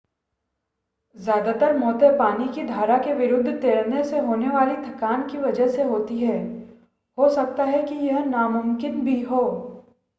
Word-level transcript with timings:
ज़्यादातर 1.15 1.77
मौतें 1.77 2.17
पानी 2.17 2.47
की 2.47 2.63
धारा 2.63 2.97
के 2.97 3.13
विरुद्ध 3.13 3.61
तैरने 3.61 4.03
से 4.03 4.19
होने 4.19 4.49
वाली 4.49 4.75
थकान 4.83 5.27
की 5.27 5.37
वजह 5.37 5.67
से 5.67 5.83
होती 5.83 6.17
हैं 6.19 6.39
हो 7.17 7.29
सकता 7.29 7.63
है 7.63 7.83
कि 7.83 7.95
यह 7.95 8.25
नामुमकिन 8.25 9.01
भी 9.01 9.21
हो 9.21 9.43